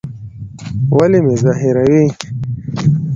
ولي 0.97 1.19
مي 1.25 1.35
زهيروې؟ 1.41 2.03